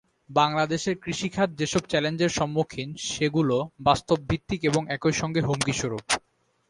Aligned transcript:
বাংলাদেশের 0.31 0.95
কৃষি 1.03 1.29
খাত 1.29 1.49
যেসব 1.59 1.83
চ্যালেঞ্জের 1.87 2.31
সম্মুখীন, 2.39 2.89
সেগুলো 3.09 3.55
বাস্তবভিত্তিক 3.79 4.59
এবং 4.63 4.81
একই 4.89 5.15
সঙ্গে 5.21 5.41
হুমকিস্বরূপ। 5.41 6.03